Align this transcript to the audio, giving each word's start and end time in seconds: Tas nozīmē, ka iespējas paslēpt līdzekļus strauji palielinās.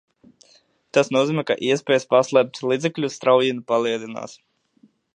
Tas 0.97 1.11
nozīmē, 1.15 1.43
ka 1.51 1.57
iespējas 1.69 2.07
paslēpt 2.15 2.65
līdzekļus 2.73 3.21
strauji 3.21 3.55
palielinās. 3.73 4.39